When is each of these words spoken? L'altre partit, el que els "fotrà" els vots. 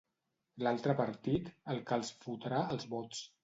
L'altre 0.67 0.95
partit, 1.01 1.53
el 1.75 1.85
que 1.91 2.01
els 2.01 2.13
"fotrà" 2.27 2.67
els 2.77 2.93
vots. 2.99 3.25